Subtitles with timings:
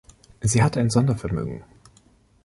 [0.41, 1.63] Sie hat ein Sondervermögen.